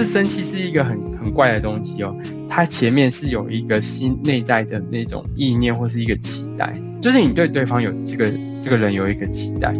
[0.00, 2.16] 是生气是一个很很怪的东西哦，
[2.48, 6.72] 它前面是有一个心内在的那种意念或是一个期待，
[7.02, 8.32] 就是你对对方有这个
[8.62, 9.70] 这个人有一个期待。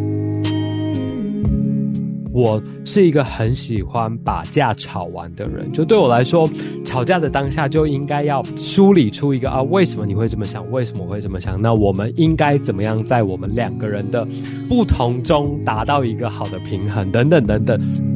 [2.33, 6.49] 我是一个很喜欢把架吵完的人，就对我来说，
[6.85, 10.71] 吵架的当下就应该要梳理出一个啊，为什么你会这么想？
[10.71, 11.61] 为什么我会这么想？
[11.61, 14.27] 那我们应该怎么样在我们两个人的
[14.69, 17.11] 不同中达到一个好的平衡？
[17.11, 18.10] 等等等等。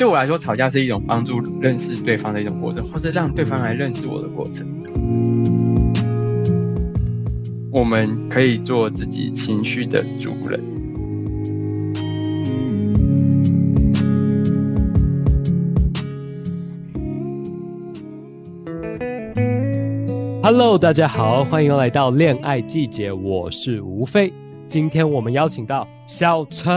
[0.00, 4.66] 对我来说，吵架是一种帮助认识对方的一种过程，或是让对方来认识我的过程。
[7.70, 10.58] 我们可以做自己情绪的主人。
[20.42, 24.32] Hello，大家好，欢迎来到恋爱季节，我是吴飞。
[24.70, 26.70] 今天我们邀请到小陈。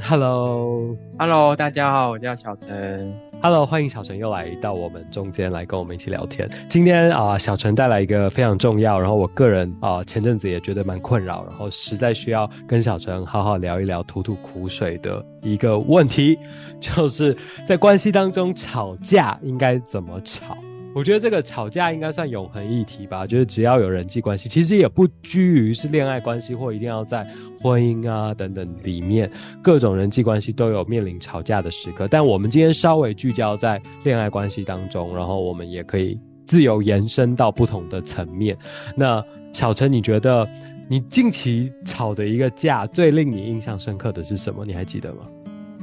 [0.00, 3.14] Hello，Hello，大家好，我叫小陈。
[3.42, 6.48] Hello，欢迎小陈又来到我们中间来跟我们一起聊天。
[6.70, 16.38] 今天啊，小陈带来一个非常重要，然后我个人啊前阵子也觉得蛮困扰，然后实在需要跟小陈好好聊一聊，吐吐苦水的一个问题，
[16.80, 20.56] 就是在关系当中吵架应该怎么吵。
[20.92, 23.26] 我觉得这个吵架应该算永恒议题吧。
[23.26, 27.24] 就是只要有人际关系，其实也不拘于是恋爱关系或一定要在
[27.60, 29.30] 婚姻啊等等里面，
[29.62, 32.08] 各种人际关系都有面临吵架的时刻。
[32.08, 38.58] 但我们今天稍微聚焦在恋爱关系当中，然后我们也可以自由延伸到不同的层面。
[38.96, 40.48] 那小陈，你觉得
[40.88, 44.64] 你近期吵的一个架最令你印象深刻的是什么？
[44.64, 45.20] 你还记得吗？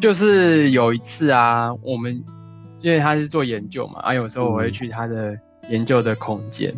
[0.02, 2.22] 就是有一次啊，我们。
[2.82, 5.38] 因为他是做研究嘛，啊，有时候我会去他的
[5.70, 6.74] 研究的空间，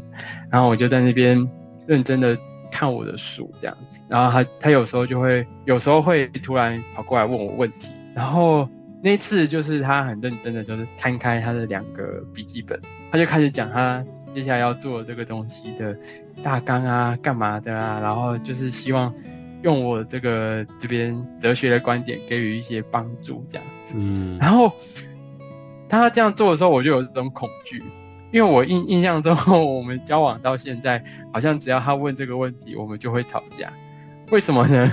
[0.50, 1.50] 然后我就在那边
[1.86, 2.38] 认真的
[2.72, 8.68] 看我的书这样子，然后他他有时候就会有时候会突然跑过来问我问题，然后
[9.04, 12.80] 那次就是他很认真的就是摊开他的两个笔记本，
[13.12, 15.98] 他就开始讲他接下来要做这个东西的
[16.44, 19.14] 大纲啊，干嘛的啊，然后就是希望
[19.64, 24.74] 用我这个这边哲学的观点给予一些帮助这样子，嗯，然后。
[25.90, 27.84] 他这样做的时候，我就有这种恐惧，
[28.32, 29.36] 因为我印印象中，
[29.76, 33.74] 我们交往到现在，好像只要他问这个问题，我们就会吵架。
[34.32, 34.92] 为什么呢？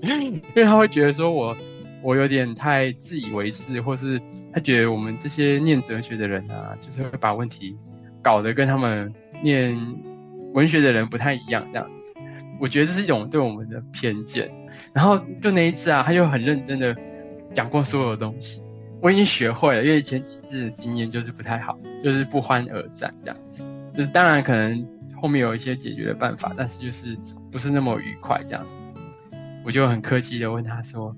[0.02, 1.56] 因为他会觉得说我
[2.02, 4.20] 我有点太自以为是，或是
[4.52, 7.76] 他觉得我们这些念哲学的人啊，就是会把问题
[8.22, 9.76] 搞得跟他们念
[10.52, 12.06] 文学的人不太一样这样子。
[12.60, 14.50] 我觉得这是一种对我们的偏见。
[14.92, 16.96] 然后就那一次啊，他就很认真的
[17.52, 18.62] 讲过所有的东西。
[19.04, 23.62] 我已经学会了，因为前几次经验就是不太好，就是不欢而散这样子。
[23.92, 24.82] 就是当然可能
[25.20, 27.14] 后面有一些解决的办法，但是就是
[27.52, 28.64] 不是那么愉快这样。
[29.62, 31.14] 我就很客气的问他说：“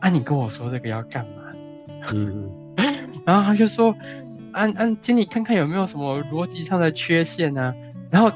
[0.00, 1.42] 啊，你跟我说这个要干嘛？”
[2.12, 2.50] 嗯，
[3.24, 3.96] 然后他就说
[4.52, 7.74] ：“安安，请你看看有没有什么逻辑上的缺陷呢？”
[8.12, 8.30] 然后。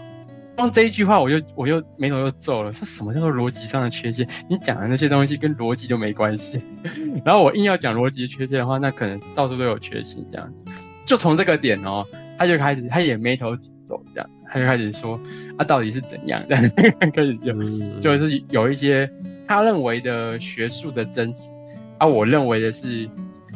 [0.57, 2.73] 光这一句话，我就我就眉头就皱了。
[2.73, 4.27] 说什么叫做逻辑上的缺陷？
[4.49, 6.61] 你讲的那些东西跟逻辑都没关系。
[7.25, 10.65] 然后我硬要讲逻辑缺陷的话，那可能到处都有缺陷这样子。
[11.05, 12.05] 就从这个点哦，
[12.39, 15.21] 他就开始，他也眉头紧皱这样，他就开始说
[15.59, 16.43] 啊，到底是怎样？
[16.49, 16.71] 这 样
[17.13, 17.53] 开始就
[18.01, 19.09] 就是有一些
[19.47, 21.51] 他认为的学术的争执，
[21.99, 23.09] 啊，我认为的是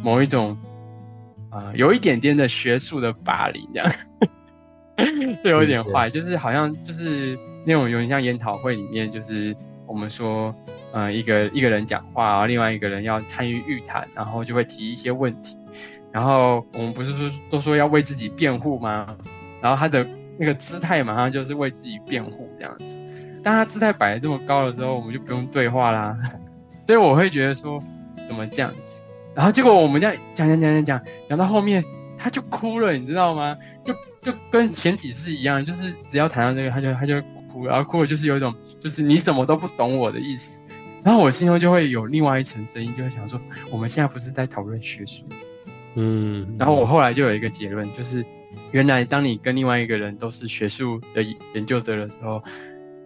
[0.02, 0.56] 某一种
[1.50, 3.90] 啊，有一点点的学术的霸凌这样。
[5.42, 9.54] 这有点坏，就是好像就是那种有点像研讨会里面，就是
[9.86, 10.54] 我们说，
[10.92, 15.56] 呃，一个一个人讲话，然后另外一个人要参与预谈，然后就会提一些问题，
[16.12, 19.16] 然后我们不是说都说要为自己辩护吗？
[19.60, 20.06] 然后他的
[20.38, 22.84] 那个姿态马上就是为自己辩护这样子，
[23.42, 26.16] 当他姿态摆的这么高的时候，我们就不用对话啦。
[26.86, 27.78] 所以我会觉得说，
[28.26, 29.04] 怎么这样子？
[29.32, 31.84] 然后结果我们这样讲讲讲讲讲讲到后面，
[32.20, 33.56] 他就哭了，你知道吗？
[33.84, 33.94] 就。
[34.20, 37.18] 就跟前几次一样，就是只要谈到这个，他就他就
[37.50, 40.60] 哭，然后哭了就是有一种就是你怎么都不懂我的意思，
[41.02, 45.24] 然后我心中就会有另外一层声音，就会想说我们现在不是在讨论学术，
[45.94, 48.22] 嗯，然后我后来就有一个结论，就是
[48.72, 51.22] 原来当你跟另外一个人都是学术的
[51.54, 52.42] 研究者的时候，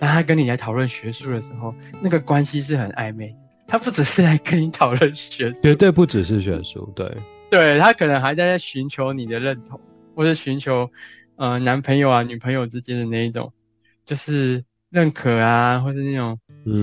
[0.00, 1.72] 当他跟你来讨论学术的时候，
[2.02, 3.32] 那个关系是很暧昧，
[3.68, 7.08] 他不只是来跟你讨论学术，绝对不只是学术，对，
[7.54, 9.80] 对他可能还在寻求你的认同。
[10.16, 10.88] 或者寻求，
[11.34, 13.52] 呃，男朋友啊、女朋友之间的那一种，
[14.04, 16.38] 就是认可啊，或者那种，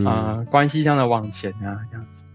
[0.06, 2.25] 呃，关系上的往前啊，这样子。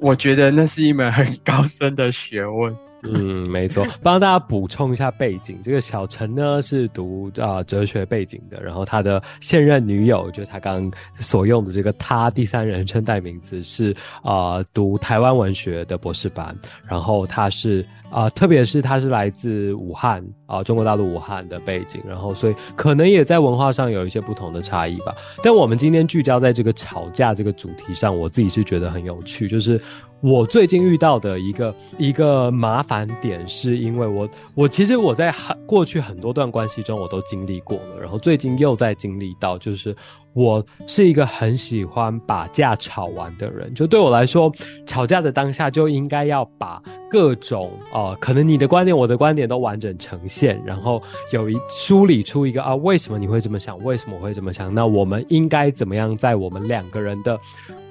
[0.00, 2.74] 我觉得那是一门很高深的学问。
[3.12, 3.86] 嗯，没错。
[4.02, 16.56] 帮大家补充一下背景，这个小陈呢是读啊哲学背景的，然后他的现任女友，就他刚所用的这个他第三人称代名词是啊读台湾文学的博士班，
[16.86, 17.86] 然后他是。
[18.08, 25.12] 啊，特别是他是来自武汉啊，中国大陆武汉的背景，然后所以可能也在文化上有一些不同的差异吧。
[25.42, 29.48] 但我们今天聚焦在这个吵架这个主题上，我自己是觉得很有趣。
[29.48, 29.78] 就是
[30.20, 39.94] 我最近遇到的一个一个麻烦点，是因为我我其实我在很过去很多段关系中我都经历过了，然后最近又在经历到，就是
[40.32, 43.72] 我是一个很喜欢把架吵完的人。
[43.74, 44.50] 就对我来说，
[44.86, 46.82] 吵架的当下就应该要把。
[47.16, 51.02] 各种啊，可能你的观点、我的观点都完整呈现，然后
[51.32, 53.82] 有一梳理出一个啊，为什么你会这么想？
[53.84, 54.74] 为什么我会这么想？
[54.74, 57.40] 那我们应该怎么样在我们两个人的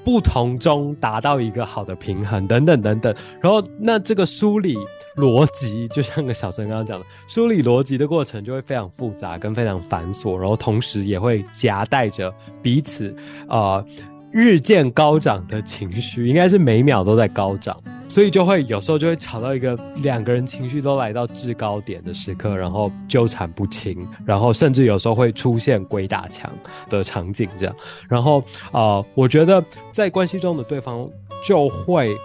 [0.04, 2.45] 不同中达到一个好的平衡？
[2.45, 3.16] 等等等等。
[3.42, 4.77] 然后，那这个梳理
[5.16, 12.31] 逻辑，就像个小陈刚刚讲的，梳理逻辑的过程就会非常复杂跟非常繁琐，然后同时也会夹带着
[12.62, 13.12] 彼此
[13.48, 13.83] 啊
[14.31, 17.75] 日渐高涨的情绪，应该是每秒都在高涨。
[18.15, 26.50] 所以就会有时候就会吵到一个两个人情绪都来到制高点的时刻，然后纠缠不清，然后甚至有时候会出现鬼打墙
[26.89, 27.75] 的场景这样。
[28.07, 28.41] 然后
[28.71, 31.06] 啊，我觉得在关系中的对方
[31.45, 32.15] 就会，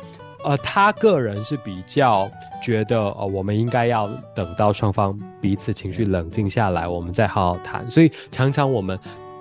[0.45, 2.31] 呃，他个人是比较
[2.63, 7.91] 觉得，呃，我们应该要等到双方彼此情绪冷静下来，我们再好好谈。
[7.91, 8.97] 所以常常我们。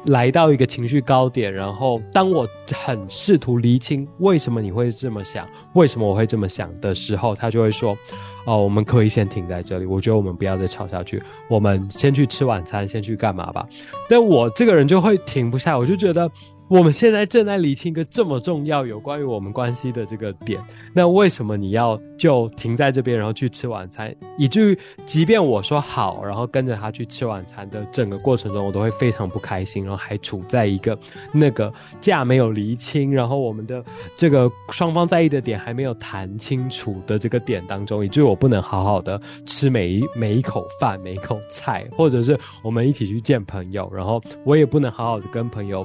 [0.05, 7.97] 来到一个情绪高点，然后当我很试图厘清为什么你会这么想，为什么我会这么想的时候，他就会说
[8.45, 9.85] ：“哦，我们可以先停在这里。
[9.85, 13.67] 我觉得我们不要再吵下去，我们先去吃晚餐，先去干嘛吧。”
[14.09, 16.29] 但我这个人就会停不下，我就觉得。
[16.69, 20.61] 我们现在正在理清一个这么重要有关于我们关系的这个点，
[20.93, 24.15] 那为什么你要就停在这边，然后去吃晚餐？
[24.37, 30.95] 以至于即便我说好，然后跟着他去吃晚餐的整个过程中，我都会非常不开心，然后还处在一个
[31.33, 33.83] 那个架没有厘清，然后我们的
[34.15, 45.83] 这个双方在意的点还没有谈清楚的这个点当中，以至于我不能好好的吃每一每一口饭、每一口菜，或者是我们一起去见朋友，然后我也不能好好的跟朋友。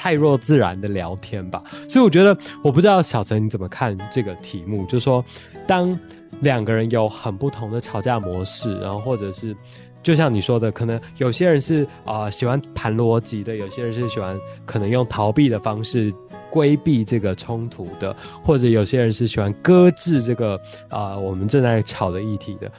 [0.00, 5.24] 太弱自然的聊天吧，所以我觉得，我不知道小陈你怎么看这个题目，就是说，
[5.66, 5.98] 当
[6.38, 9.56] 两个人有很不同的吵架模式，然后或者是，
[10.00, 16.12] 就像你说的，可能有些人是啊喜欢谈逻辑的，有些人是喜欢可能用逃避的方式
[16.48, 18.14] 规避这个冲突的，
[18.44, 20.60] 或者有些人是喜欢搁置这个
[20.90, 22.70] 啊我们正在吵的议题的，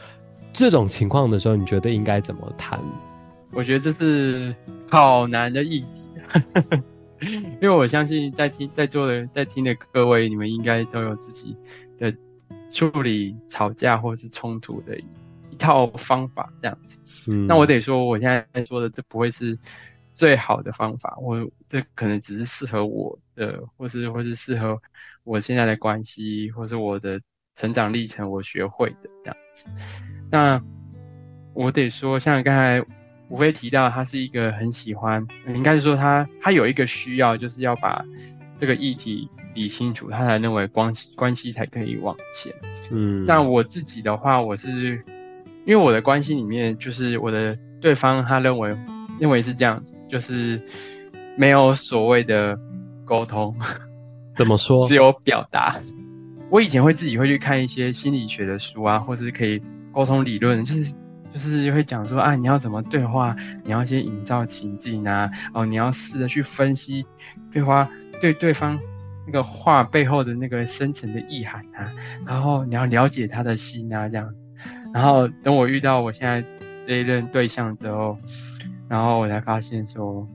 [0.54, 2.80] 这种情况的时候，你觉得应该怎么谈？
[3.52, 4.56] 我觉得这是
[4.90, 5.88] 好难的议题。
[7.62, 11.56] 因为我相信在听在座的在听的各位，你们应该都有自己
[11.98, 12.14] 的
[12.72, 17.00] 处理吵架或是冲突的一套方法，这样子。
[17.28, 19.60] 嗯，那我得说，我现在说的这不会是
[20.14, 24.82] 最好的方法，我这可能只是适合我的，或是或是适合
[25.26, 27.20] 我现在的关系，或是我的
[27.56, 29.68] 成长历程，我学会的这样子。
[30.32, 30.64] 那
[31.54, 32.82] 我得说，像刚才。
[33.30, 38.04] 无非提到他是一个很喜欢，应该是说他他有一个需要，就是要把
[38.58, 42.52] 这个议题理清楚，他才认为关系关系才可以往前。
[42.92, 45.04] 嗯，那我自己的话，我是
[45.66, 48.76] 因为我的关系里面，就是我的对方他认为
[49.20, 50.60] 认为是这样子，就是
[51.38, 52.58] 没有所谓的
[53.06, 53.56] 沟通，
[54.38, 54.86] 怎么说？
[54.90, 55.80] 只有表达。
[56.50, 59.62] 我以前会自己会去看一些心理学的书啊，或是可以
[59.94, 60.92] 沟通理论，就是。
[61.34, 63.36] 就是会讲说啊，你要怎么对话？
[63.64, 67.06] 你要先营造情境啊，哦，你要试着去分析
[67.52, 68.80] 对话对对方
[69.28, 71.86] 那个话背后的那个深层的意涵啊，
[72.26, 74.34] 然后你要了解他的心啊，这样。
[74.94, 76.44] 然后等我遇到我现在
[76.84, 78.18] 这一任对象之后，
[78.88, 80.28] 然后我才发现说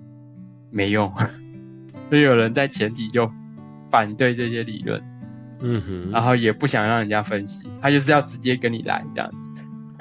[0.70, 1.12] 没用，
[2.08, 3.28] 所以有人在前提就
[3.90, 5.02] 反对这些理论，
[5.60, 9.50] 嗯哼，然后也不想让人家分析，他就是要直接跟你来这样子。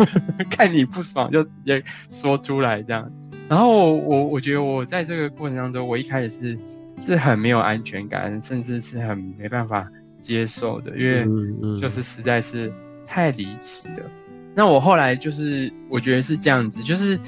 [0.49, 6.57] 看你不爽就直接说出来这样子，然后我我觉得我在这个过程当中，我一开始是
[6.97, 9.87] 是很没有安全感，甚至是很没办法
[10.19, 12.71] 接受的，因为就是实在是
[13.07, 14.09] 太离奇了。
[14.55, 17.19] 那我后来就是我觉得是这样子，就是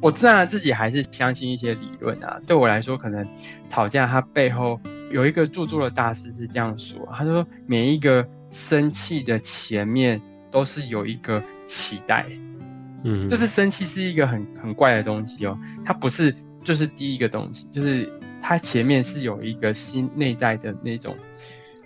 [0.00, 2.40] 我自然自己还是相信一些理论啊。
[2.46, 3.26] 对我来说，可能
[3.68, 10.20] 吵架它背后有一个著作的大师是这样说，他说每一个生气的前面
[10.52, 11.42] 都是有一个。
[11.64, 12.26] 期待，
[13.02, 21.16] 嗯，就是生气是一个很很怪的东西哦，它不是就是第一个东西，就是它前面是有一个心内在的那种，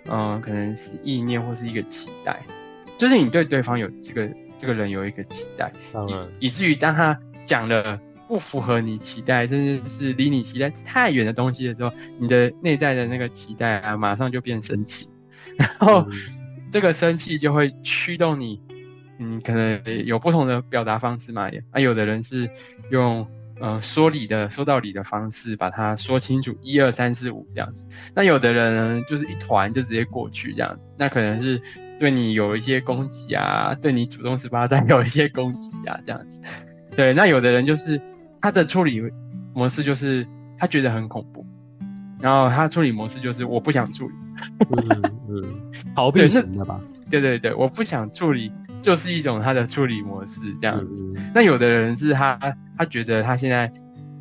[0.09, 2.43] 嗯，可能是意念或是一个期待，
[2.97, 5.71] 就是你对对方有这个这个人有一个期待，
[6.39, 7.97] 以以至于当他讲了
[8.27, 15.07] 不符合你期待，甚至是离你期待太远的东西的时候，你的内在的那个期待啊，马上就变生气，
[15.55, 16.05] 然后
[16.71, 18.61] 这个生气就会驱动你，
[19.19, 22.49] 嗯，可能有不同的表达方式嘛，啊，有的人是
[22.91, 23.27] 用。
[23.59, 27.87] 呃，说理的说道理的方式，把它说清楚，一二三四五这样子。
[28.13, 30.81] 那有的人，就是一团就直接过去这样子。
[30.95, 31.59] 那可能是
[31.99, 36.39] 对你有一些攻击啊，对你主动十八单有一些攻击啊这样子。
[36.95, 37.99] 对，那有的人就是
[38.43, 39.01] 他的处理
[39.55, 40.27] 模式就是
[40.59, 41.43] 他觉得很恐怖，
[42.19, 44.13] 然后他处理模式就是我不想处理。
[44.69, 45.43] 嗯嗯，
[45.95, 46.79] 逃避型的吧？
[47.09, 48.51] 对对对，我不想处理。
[48.83, 51.11] 就是一种他的处理模式这样子。
[51.33, 52.37] 那有的人是他，
[52.77, 53.69] 他觉得他现在，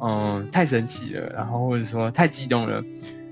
[0.00, 2.82] 嗯，太神奇了，然后或者说太激动了，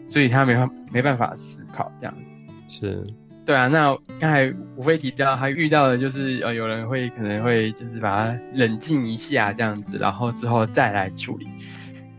[0.07, 2.79] 所以他没法没办法思考这样子。
[2.79, 3.03] 是，
[3.47, 3.69] 对啊。
[3.69, 11.49] 那刚才无非提到他遇到的就是呃，有人会可能会就是把他冷静一下这样子，然后之后再来处理。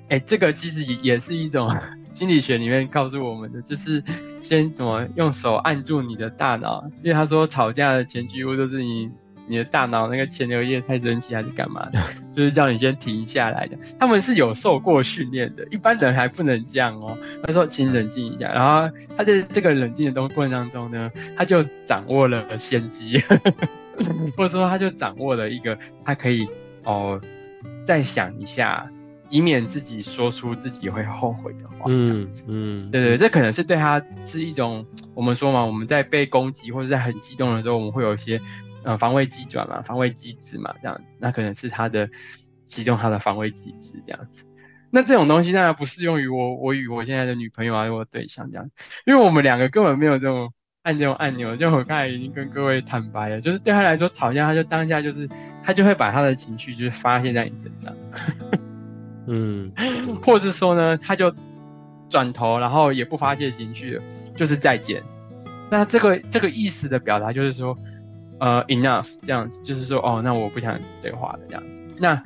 [0.09, 1.69] 哎，这个其实也也是一种。
[2.15, 4.01] 心理学里面告诉我们的，就是
[4.41, 9.11] 先怎么用手按住你的大脑，因为他说吵架的前几乎都是你
[9.49, 11.99] 你的大脑那个前额叶太生气还是干嘛的，
[12.31, 13.77] 就是叫你先停下来的。
[13.99, 17.17] 他们是有受过训练的，一般人还不能这样哦。
[17.43, 23.21] 他说请冷静一下，然后他在这个冷静的东过程当中呢，他就掌握了先机，
[24.37, 26.47] 或者说他就掌握了一个他可以
[26.85, 27.19] 哦
[27.85, 28.89] 再想一下。
[29.29, 31.85] 以免自己说出自己会后悔的话。
[31.87, 38.39] 嗯嗯，对对，这可能是对他是一种我们说嘛，我们在被攻击或者在很激动的时候，我们会有一些
[38.83, 42.09] 呃防卫机转嘛，防卫机制嘛，这样子，那可能是他的
[42.65, 44.45] 启动他的防卫机制这样子。
[44.91, 48.69] 那这种东西当然不适用于我，我与我现在的女朋友啊，我对象这样，
[49.05, 50.53] 因为我们两个根本没有这种
[50.83, 51.57] 按这种按钮。
[51.57, 55.27] 就我刚才已经跟各位坦白了，就是对他来说吵架，他就当下就是
[55.61, 57.93] 他就会把他的情绪就是发泄在你身上。
[59.27, 59.71] 嗯，
[60.23, 61.33] 或者说呢，他就
[62.09, 63.99] 转头，然后也不发泄情绪，
[64.35, 65.03] 就是再见。
[65.69, 67.77] 那这个这个意思的表达就是说，
[68.39, 71.81] 呃，enough 这样子，就是说，哦，那我不想对话了这样子。
[71.97, 72.21] 那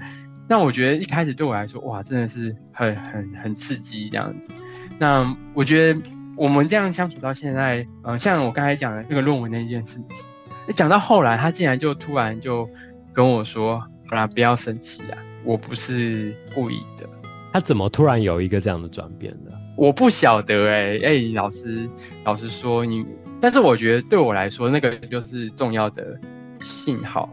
[0.48, 4.50] 那我觉得一开始对我来说，哇，真的是很很很刺激这样子。
[4.98, 6.02] 那我觉得
[6.36, 12.70] 我们这样相处到现在，呃，像我刚才讲的那个论文那件事情，讲到后来，他竟然就突然就
[13.14, 13.80] 跟我说，
[14.10, 15.18] 好啦，不要生气啊。
[15.44, 17.08] 我不是故意的，
[17.54, 19.52] 他怎么突然有一个这样的转变呢？
[19.78, 21.90] 我不晓得哎哎，老师，
[22.26, 23.06] 老师说你，
[23.40, 26.20] 但是我觉得对我来说，那个就是重要的
[26.60, 27.30] 信号。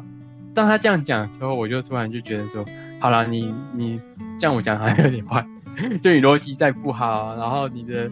[0.55, 2.65] 当他这样讲的时候，我就突然就觉得说，
[3.01, 4.01] 好了，你你
[4.39, 5.45] 这样我讲好像有点坏，
[6.01, 8.11] 就你逻辑再不好，然后你的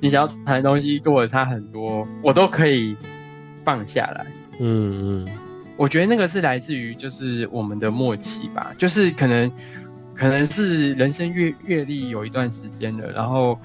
[0.00, 2.96] 你想要谈的东西跟我差很多，我都可以
[3.64, 4.24] 放下来。
[4.60, 5.28] 嗯嗯。
[5.76, 9.50] 我觉得那个是来自于就是我们的默契吧，就是可能
[10.14, 13.58] 可能是人生阅阅历有一段时间了，然后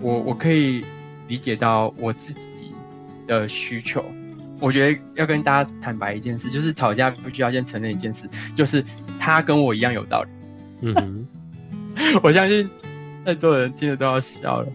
[0.00, 0.84] 我我可以
[1.28, 2.74] 理解到我自己
[3.26, 4.04] 的需求。
[4.60, 8.84] 我觉得要跟大家坦白一件事，就是吵架必须要先承认一件事，就是
[9.18, 10.28] 他跟我一样有道理。
[10.82, 11.26] 嗯，
[12.22, 12.68] 我相信
[13.24, 14.68] 在座的人听了都要笑了。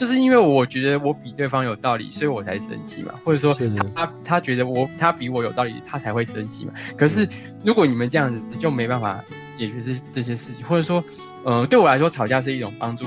[0.00, 3.54] 就是因为我觉得我比对方有道理，所以我才生气嘛，或者说
[3.94, 6.72] 他他觉得我他比我有道理，他才会生气嘛。
[6.96, 7.28] 可是
[7.62, 9.22] 如果你们这样子，就没办法
[9.54, 11.04] 解决这这些事情，或者说，
[11.44, 13.04] 呃，对我来说，吵架是一种帮助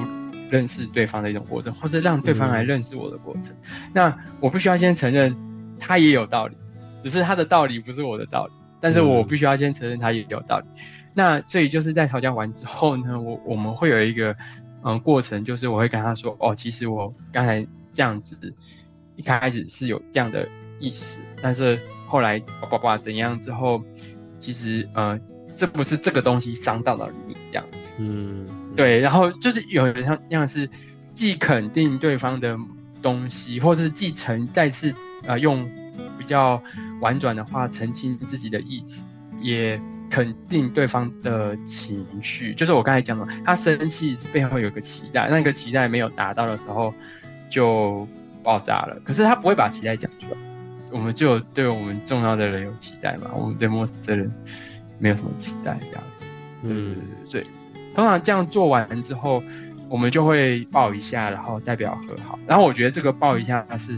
[0.52, 3.56] 认识对方的一种过程，或是让对方来认识我的过程。
[3.92, 5.36] 那我必须要先承认
[5.80, 6.56] 他也有道理，
[7.04, 10.66] 只是他的道理不是我的道理，但是我必须要先承认他也有道理。
[11.16, 14.36] 那所以就是在吵架完之后呢，我我们会有一个。
[14.84, 18.38] 嗯，过程就是我会跟他说，哦，其实我刚才这样子，
[19.16, 20.48] 一开始是有这样的
[20.80, 23.82] 意思，但是后来叭叭叭怎样之后，
[24.40, 25.20] 其实呃，
[25.56, 30.70] 这不是这个东西伤到了你这样子，嗯，对，然后就是有人像样是
[31.14, 32.58] 既肯定对方的
[33.02, 34.94] 东西，或是继承再次
[35.26, 35.70] 呃用
[36.18, 36.62] 比较
[37.02, 39.08] 婉转的话澄清自己的意思，
[39.40, 39.82] 也。
[40.14, 46.94] 肯定对方的情绪，就是我刚才讲的，他生气是背后有个期待，那个期待没有达到的时候
[47.50, 48.08] 就
[48.44, 48.96] 爆炸了。
[49.04, 50.38] 可是他不会把期待讲出来，
[50.92, 54.32] 我们就对我们重要的人有期待嘛，我们对陌生人
[55.00, 56.04] 没有什么期待，这样。
[56.62, 56.96] 嗯，
[57.28, 57.44] 对。
[57.96, 59.42] 通常这样做完之后，
[59.90, 62.38] 我们就会抱一下，然后代表和好。
[62.46, 63.98] 然后我觉得这个抱一下他是，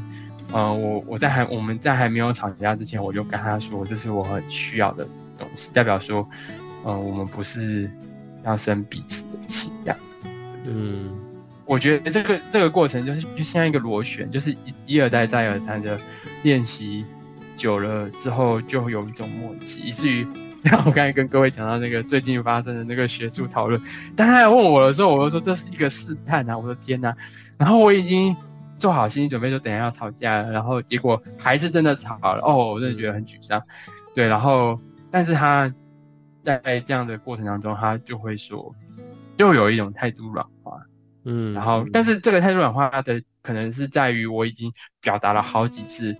[0.54, 5.06] 嗯，我我在还我们在还没有吵架之前，我就跟他说，这是我很需要的。
[5.38, 6.27] 东西代表说，
[6.86, 7.89] 嗯，我们不是
[8.44, 9.98] 要生彼此的气这样。
[10.65, 11.12] 嗯，
[11.65, 16.00] 我觉得这个这个过程就是就像一个螺旋，就是一一而再再而三的
[16.44, 17.06] 练习
[17.56, 20.27] 久了之后就会有一种默契，以至于
[20.63, 23.82] 像我刚才跟各位讲到那个最近发生的那个学术讨论，
[24.15, 26.58] 当他问我的时候，我就说这是一个试探啊！
[26.58, 27.15] 我的天哪！
[27.58, 28.36] 然后我已经
[28.77, 32.42] 做好心理准备，说等下要吵架了，然后结果还是真的吵了。
[32.44, 33.62] 哦，我真的觉得很沮丧。
[34.15, 34.80] 对，然后
[35.16, 35.74] 但是他
[36.44, 38.76] 在这样的过程当中，他就会说，
[39.38, 40.78] 就有一种态度软化。
[41.24, 46.14] 嗯，然后但是这个态度软化的可能是在于我已经表达了好几次。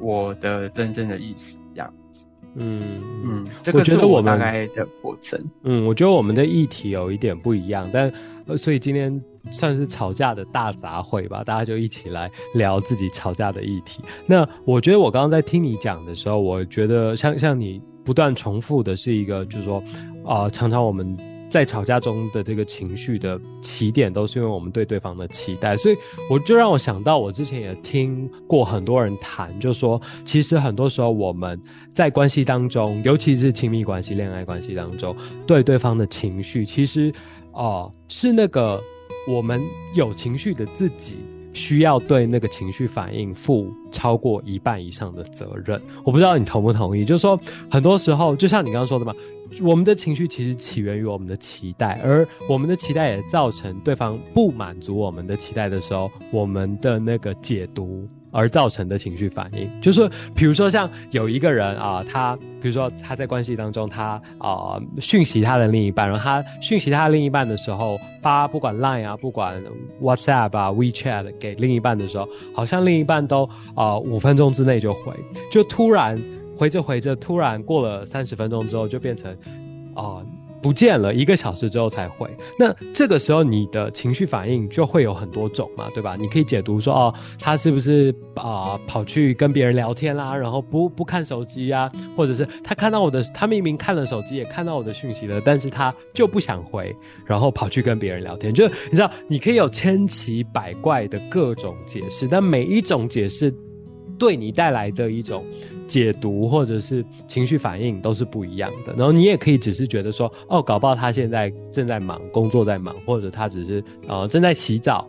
[0.00, 5.40] 我的真正的意思这样子，嗯嗯，这个是我大概的过程。
[5.62, 8.12] 嗯，我觉得我们的议题有一点不一样，但
[8.58, 9.18] 所以今天
[9.50, 14.02] 算是吵架的大杂烩吧，大家就一起来聊自己吵架的议题。
[14.26, 19.82] 那我觉得我刚刚在听你讲的时候，我觉得像像你不断重复的是一个，就是说
[20.24, 21.16] 啊，常常我们。
[21.50, 25.96] 在吵架中的这个情绪的起点，都是因为我们对对方的期待，所以
[26.28, 31.60] 我就让我想到，我之前也听过很多人谈，就说其实很多时候我们
[31.92, 35.14] 在关系当中，尤其是亲密关系、恋爱关系当中，
[35.46, 37.14] 对对方的情绪，其实
[37.52, 38.82] 哦是那个
[39.28, 39.62] 我们
[39.94, 41.18] 有情绪的自己
[41.54, 45.80] 需要对那个情绪反应负超过一半以上的责任。
[46.04, 49.14] 我不知道你同不同意，就是说很多时候，就像你刚刚说的嘛。
[49.62, 69.62] 我们的情绪其实起源于我们的期待，而我们的期待也造成对方不满足我们的期待的时候，我们的那个解读而造成的情绪反应，就是比如说像有一个人啊，他比如说他在关系当中，他啊讯息他的另一半，然后他讯息他的另一半的时候，发不管 Line 啊，不管
[70.02, 75.12] WhatsApp 啊，WeChat 给另一半的时候，好像另一半都啊五分钟之内就回，
[75.50, 76.20] 就突然。
[76.56, 79.28] 回着回着，突然过了三十分钟之后，就变成，
[79.92, 80.22] 啊，
[80.64, 81.12] 不见了。
[81.12, 82.26] 一个小时之后才回。
[82.58, 86.16] 那这个时候，你的情绪反应就会有很多种嘛，对吧？
[86.18, 98.54] 你可以解读说，哦，他是不是啊跑去跟别人聊天啦，然后不不看手机呀，或者是他看到我的，他明明看了手机，也看到我的讯息了，但是他就不想回，然后跑去跟别人聊天。
[98.54, 103.54] 就你知道，你可以有千奇百怪的各种解释，但每一种解释。
[104.18, 105.44] 对你带来的一种
[105.86, 108.92] 解读或者是情绪反应都是不一样的。
[108.94, 115.08] 然后你也可以只是觉得说，哦，搞不好他现在正在忙，工作在忙，或者他只是呃正在洗澡，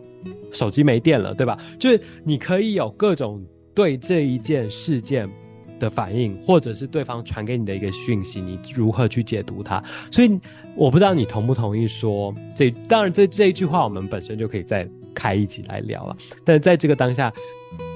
[0.52, 1.58] 手机没电了，对吧？
[1.78, 5.28] 就是你可以有各种对这一件事件
[5.78, 9.82] 的反应，或者是对方传给你的一个讯息，你如何去解读它。
[10.10, 10.40] 所以
[10.74, 16.16] 我不知道你同不同意说这，当然这这一句话我们本身就可以再开一集来聊了。
[16.44, 17.32] 但在这个当下。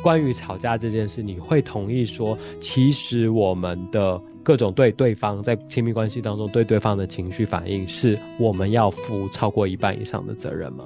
[0.03, 10.85] 关于吵架这件事，你会同意说，其实我们的各种对对方在亲密关系当中对对方的情绪反应，是我们要负超过一半以上的责任吗？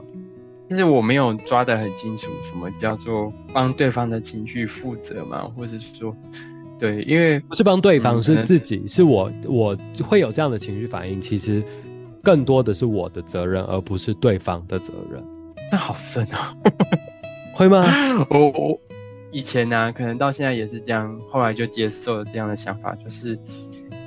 [0.68, 5.50] 但是我没有抓得很清楚，什么叫做帮对方的情绪负责吗？
[5.56, 6.14] 或者是说，
[6.78, 11.62] 对，因为不是帮对方，是自己，是我，我会有这样的情绪反应，其实
[12.22, 15.24] 更多的是我的责任，而不是对方的责任。
[15.70, 16.54] 那好深啊！
[17.54, 17.84] 会吗？
[18.30, 18.80] 我我
[19.30, 23.38] 以前呢，可能到现在也是这样，后来就接受了这样的想法，就是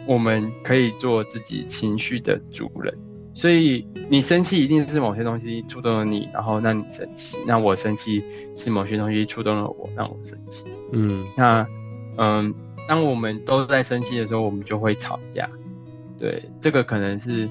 [0.05, 2.93] 我们可以做自己情绪的主人。
[3.33, 7.37] 所以你生气一定是某些东西触动了你，然后让你生气。
[7.45, 8.23] 那我生气
[8.55, 10.63] 是某些东西触动了我，让我生气。
[10.91, 11.67] 嗯，那
[12.17, 12.53] 嗯，
[12.87, 15.47] 当我们都在生气的时候，我们就会吵架。
[16.17, 17.47] 对，这个可能是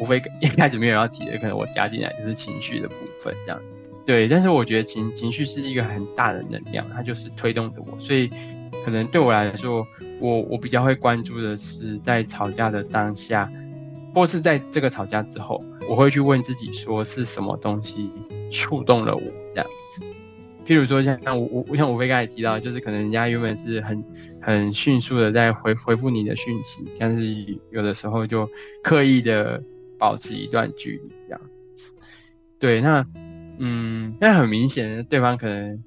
[0.00, 3.82] 无非一开始没有要提的，可能我加进来就是情绪的部分，这样子。
[4.04, 8.30] 对，但是我觉得情情绪是一个很大的能量，它就是推动着我，所以
[8.84, 9.84] 可能对我来说，
[10.20, 13.50] 我我比较会关注的是在吵架的当下，
[14.14, 18.08] 或是在这个吵架之后，我会去问自己说是什么东西
[18.52, 19.22] 触动了我
[19.54, 20.00] 这样子。
[20.64, 24.04] 譬如说像像我我像我被刚才提到，就是可能人家原本是很
[24.40, 28.48] 很迅速的在回回复你的讯息，但是有的时候就
[28.82, 29.60] 刻意的
[29.98, 31.40] 保持一段距离这样
[31.74, 31.92] 子。
[32.58, 33.06] 对，那。
[33.58, 35.82] 嗯，那很明显，对方可能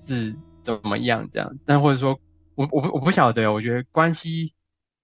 [0.00, 2.18] 是怎么样这样，但或者说，
[2.56, 4.54] 我我不我不晓得，我觉得关系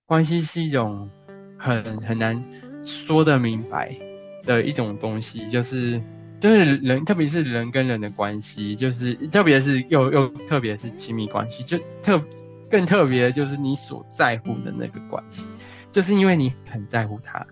[0.04, 1.08] 关系是一种
[1.56, 2.44] 很很难
[2.82, 3.96] 说的明白
[4.42, 6.02] 的一种东西，就是
[6.40, 12.20] 就是人，特别是人跟人的关系，就是特别是又又特别是亲密关系，就特
[12.68, 15.46] 更特别的就是你所在乎的那个关系，
[15.92, 17.46] 就是因为你很在乎他，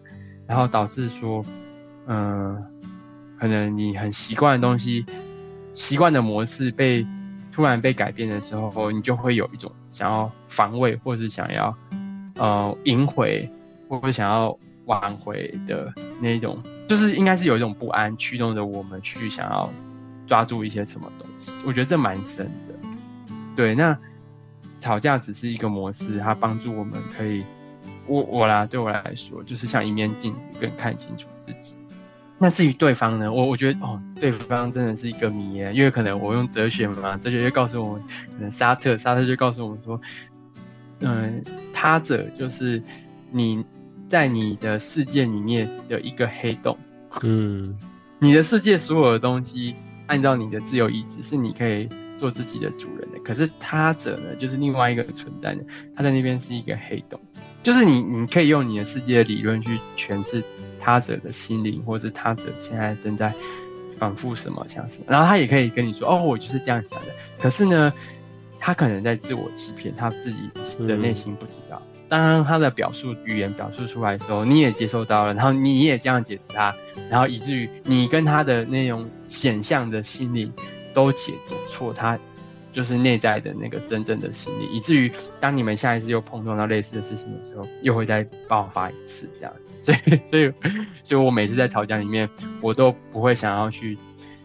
[0.47, 1.45] 然后导致说，
[2.07, 2.65] 嗯。
[3.39, 5.05] 可能你很习惯的东西，
[5.75, 7.07] 习惯的模式被
[7.53, 11.77] 突然被改变的时候，你就会有一种想要防卫，或是想要
[12.37, 13.47] 呃赢回，
[13.91, 19.71] 或者想要挽回的那种，就是应该是有一种不安驱动着我们去想要
[20.27, 21.53] 抓住一些什么东西。
[21.67, 22.75] 我觉得这蛮深的。
[23.55, 23.95] 对，那
[24.81, 27.45] 吵架只是一个模式，它帮助我们可以，
[28.07, 31.77] 我我啦，对我来说，就是像一面镜子，更看清楚自己。
[32.39, 38.03] 那至于对方呢，我我觉得哦，对方真的是一个谜耶，因为可能我用哲学嘛，哲学就告诉我们，
[38.37, 39.99] 可能沙特，沙特就告诉我们说，
[41.01, 41.43] 嗯，
[41.73, 42.83] 他者就是
[43.31, 43.65] 你
[44.09, 46.77] 在你的世界里面的一个黑洞，
[47.23, 47.75] 嗯，
[48.19, 49.75] 你的世界所有的东西，
[50.07, 51.89] 按照你的自由意志是你可以
[52.19, 55.65] 做自己的主人的，可是他者呢，就是另外一个存在的，
[55.95, 57.19] 他在那边是一个黑洞，
[57.67, 60.41] 就是你你可以用你的世界的理论去诠释。
[60.79, 63.35] 他者的心灵，或者是他者现在正在
[63.99, 67.07] 反复什么想什么，然后他也可以跟你说：“哦，我就是这样想的。”
[67.41, 67.93] 可是呢，
[68.61, 70.39] 他可能在自我欺骗，他自己
[70.87, 71.83] 的内心不知道。
[72.09, 76.73] 当他的表述语言表述出来的时候，你也接受到了，然后你也这样解读他，
[77.11, 80.53] 然后以至于你跟他的那种显象的心理
[80.95, 82.17] 都解读错他。
[82.77, 85.11] 就是内在的那个真正的心理，以至于
[85.41, 89.73] 当你们下一次又碰撞到类似的事情的时候，又会再爆发一次这样子。
[89.81, 90.53] 所以，所以，
[91.03, 92.29] 所以我每次在吵架里面，
[92.61, 93.97] 我都不会想要去。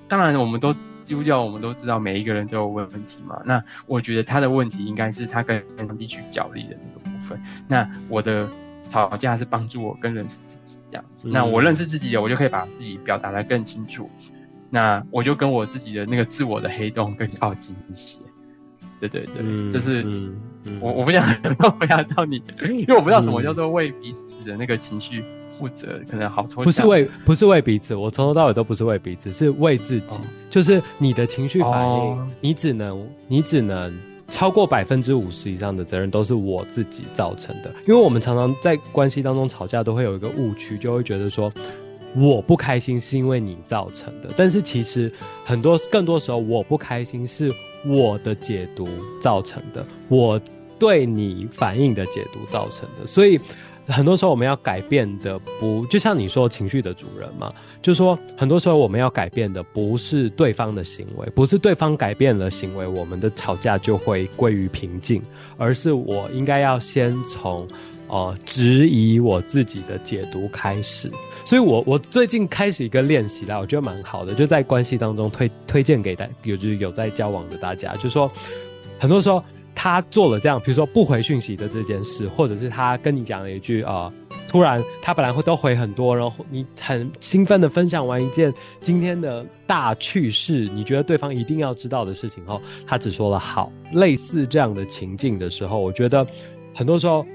[0.08, 3.42] 当然，我们都基督教，我们都知道每一个人都有问题嘛。
[3.44, 7.38] 那我觉得他的问题应该是他跟上帝去角力的那个部分。
[7.68, 8.48] 那我的
[8.90, 11.28] 吵架是帮助我更认识自己这样子。
[11.28, 14.10] 那我认识自己了，我就可以把自己表达的更清楚。
[14.74, 18.18] 那我就跟我自己的那个自我的黑洞更靠近一些，
[19.02, 20.06] 对对对，这是
[20.80, 21.22] 我我不想
[21.78, 26.66] 回答到你， 因为我不知道什么叫做为彼此的那个情绪负责，可能好抽象。
[26.66, 30.22] 不是为不是为彼此，我从头到尾都不是为彼此，是为自己。
[30.50, 33.94] 就是你的情绪反应，你只能你只能
[34.30, 37.70] 超过百分之五十以上的责任都是我自己造成的。
[37.88, 41.52] 因为我们常常在关系当中吵架，都会有一个误区，就会觉得说。
[42.16, 45.12] 我不开心是因为你造成的，但是其实
[45.46, 47.52] 很多更多时候我不开心是
[47.86, 48.88] 我的解读
[49.22, 50.40] 造成的，我
[50.78, 53.08] 对你反应的解读造成的。
[53.08, 53.40] 所以
[53.88, 65.22] 很多时候我们要改变的不就像你说情绪的主人嘛，就说很多时候我们要改变的不是对方的行为，不是对方改变了行为，我们的吵架就会归于平静，
[65.58, 67.66] 而是我应该要先从。
[68.12, 71.10] 哦，质疑我自己的解读开始，
[71.46, 78.30] 所以我我最近开始一个练习啦，我觉得蛮好的，就在关系当中推推荐给大，有就是有在交往的大家，就说
[79.00, 79.42] 很多时候
[79.74, 84.12] 他做了这样，比如说不回讯息的这件事，或者是他跟你讲了一句啊，
[84.50, 96.28] 突然他本来会都回很多，然后你很兴奋的分享完一件今天的大趣事，你觉得对方一定要知道的事情后，他只说了好，类似这样的情境的时候，我觉得
[96.76, 97.26] 很多时候。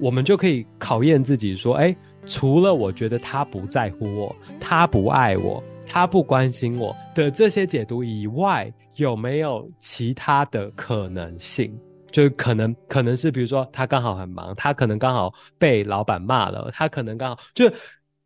[0.00, 1.94] 我们就可以考验自己，说：哎，
[2.26, 11.72] 除了我觉得他不在乎我，他不爱我，他不关心我的这些解读以外，有没有其他的可能性？
[12.10, 17.70] 就可能可能是，比如说他刚好很忙，他可能刚好被老板骂了，他可能刚好就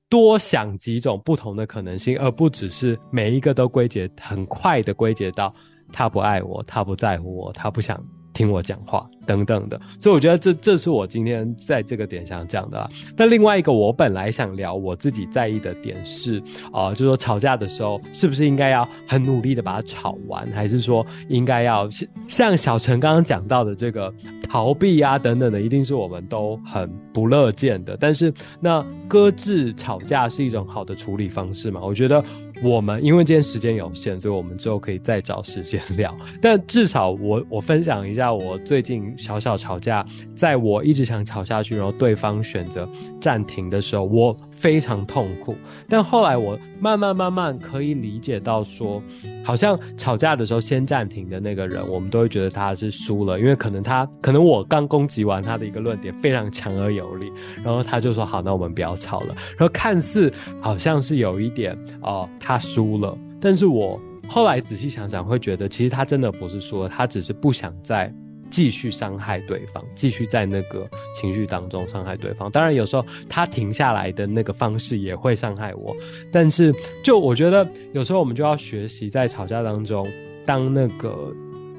[0.08, 5.52] 多想几种不同的可能性，而不只是每一个都归结很快的归结到
[5.92, 8.02] 他不爱我，他不在乎我，他不想
[8.34, 9.08] 听我讲话。
[9.26, 12.90] 等等的，所以我觉得这这是我今天在这个点想讲的。
[13.16, 21.88] 但另外一个，我本来想聊我自己在意的点是，啊，就是说吵架的时候是不是应该要很努力的把它吵完，还是说应该要
[22.28, 24.12] 像小陈刚刚讲到的这个
[24.46, 27.96] 逃避啊等等的，一定是我们都很不乐见的。
[27.98, 31.80] 但是那搁置吵架是一种好的处理方式嘛？
[31.82, 32.22] 我觉得
[32.62, 36.16] 我们因为今天时间有限，所以我们之后可以再找时间聊。
[36.40, 39.04] 但至少我我分享一下我最近。
[39.16, 40.04] 小小吵架，
[40.36, 42.88] 在我一直想吵下去，然后对方选择
[43.20, 45.56] 暂停的时候，我非常痛苦。
[45.88, 49.02] 但后来我慢慢慢慢可以理解到，说
[49.44, 57.30] 好像吵架的时候先暂停的那个人，我们都会觉得他是输了，因为可能他可能我刚攻击完他的一个论点非常强而有力，
[57.62, 59.34] 然后他就说好，那我们不要吵了。
[59.58, 68.12] 然后看似好像是有一点哦，他输了，但是我后来仔细想想，会觉得其实他真的不是输了，他只是不想再。
[68.50, 72.50] 继续伤害对方，继续在那个情绪当中伤害对方。
[72.50, 75.94] 当然，有时候他停下来的那个方式也会伤害我。
[76.30, 80.06] 但是，就我觉得，有时候我们就要学习在吵架当中，
[80.46, 81.34] 当那个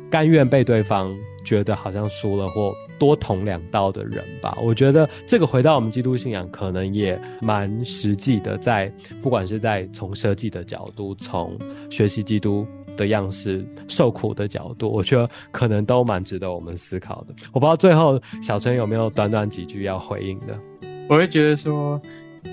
[0.09, 4.57] 甘愿被对方觉得好像输了或多捅两刀的人吧。
[4.61, 8.57] 我觉得这个回到我们基督信仰，可能也蛮实际的。
[8.57, 11.57] 在不管是在从设计的角度，从
[11.89, 12.65] 学习基督。
[12.95, 17.35] 的样式受苦的角度，我觉得可能都蛮值得我们思考的。
[17.51, 20.59] 我不知道最后小春有没有短短几句要回应的。
[21.07, 22.01] 我会觉得说，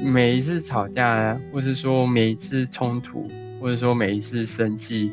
[0.02, 3.28] 每一次吵架，或是说每一次冲突，
[3.60, 5.10] 或者说每一次生气，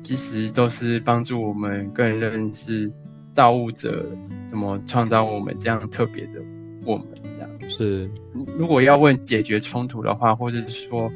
[0.00, 2.90] 其实都是帮助我们更认识
[3.32, 4.04] 造物者
[4.46, 6.42] 怎么创造我们这样特别的
[6.84, 7.50] 我们这样。
[7.68, 8.10] 是，
[8.58, 11.08] 如果要问解决冲突的话，或者是说，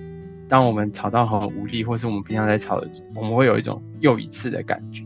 [0.48, 5.02] 当我们吵到很无力，或是我们平常在吵的，我们会有一种又一次的感觉。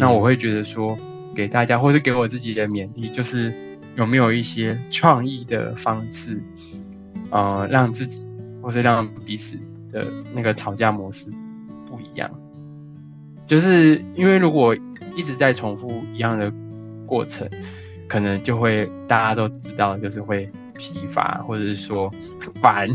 [0.00, 0.96] 那我会觉得说，
[1.34, 3.52] 给大家，或是给我自己的勉励，就是
[3.96, 6.42] 有没有一些创意的方式，
[7.30, 8.24] 呃，让自己
[8.62, 9.58] 或是让彼此
[9.92, 11.30] 的那个吵架模式
[11.88, 12.30] 不一样。
[13.46, 14.74] 就是因为如果
[15.14, 16.52] 一直在重复一样的
[17.06, 17.48] 过程，
[18.08, 22.12] 可能就会大家都知道，就是会疲乏，或者是说
[22.60, 22.88] 烦。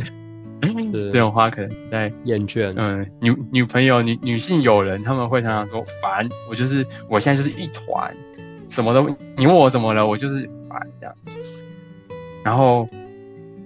[0.61, 2.71] 这种话可能在厌倦。
[2.77, 6.29] 嗯，女女朋友、女女性友人，他们会常常说烦。
[6.49, 8.15] 我就是，我现在就是一团，
[8.69, 11.35] 什么都你问我怎么了，我就是烦这样子。
[12.43, 12.87] 然后，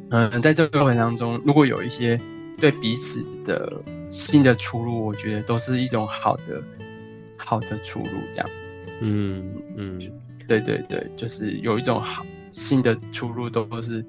[0.10, 2.20] 嗯，在这个过程当中，如果有一些
[2.58, 6.64] 对彼此的新的出路，我觉得都是一种好的
[7.36, 8.82] 好的出路这样子。
[9.02, 10.00] 嗯嗯，
[10.48, 14.06] 对对对，就是有一种好新的出路，都是。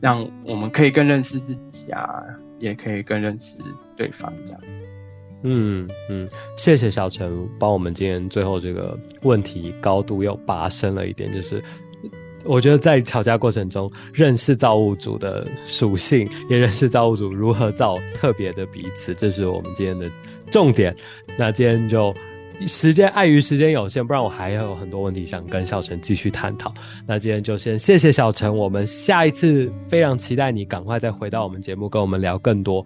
[0.00, 2.22] 让我们可以更认识自己啊，
[2.58, 3.56] 也可以更认识
[3.96, 4.66] 对方这样子。
[5.42, 11.62] 嗯嗯，谢谢小陈帮我们今天最后这个问题高度又拔升了一点，就是
[12.44, 20.10] 我觉得在吵架过程中认识造物主的属性，也认识造物主如何造特别的彼此，这是我们今天的
[20.50, 20.94] 重点。
[21.38, 22.14] 那今天就。
[22.66, 26.72] 时间碍于时间有限，不然我还有很多问题想跟小陈继续探讨。
[27.06, 32.84] 那今天就先谢谢小陈，我们下一次非常期待你赶快再回到我们节目，跟我们聊更多，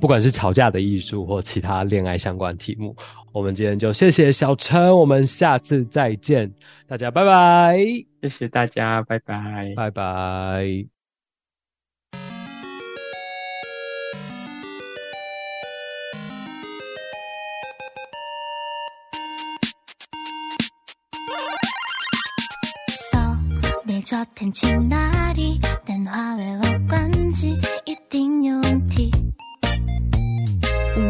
[0.00, 2.94] 不管是吵架的艺术或其他恋爱相关题目。
[3.32, 6.50] 我们今天就谢谢小陈，我们下次再见，
[6.86, 7.76] 大家拜拜，
[8.22, 10.97] 谢谢大家，拜拜，拜拜。
[24.08, 25.60] 昨天去哪里？
[25.84, 27.50] 电话为我关机，
[27.84, 29.10] 一定有问题。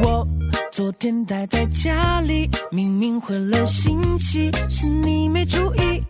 [0.03, 0.27] 我
[0.73, 6.03] 昨天待在家里，明明回了信息，是你没注意。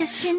[0.00, 0.38] 小心。